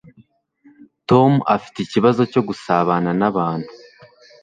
[1.09, 3.71] tom afite ikibazo cyo gusabana nabantu